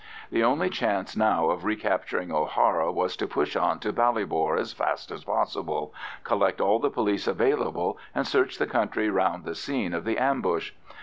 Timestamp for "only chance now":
0.43-1.51